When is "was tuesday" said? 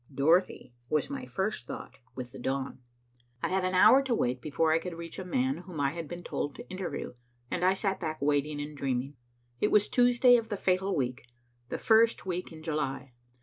9.69-10.37